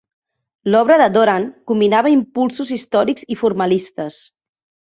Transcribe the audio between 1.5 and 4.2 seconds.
combinava impulsos històrics i formalistes.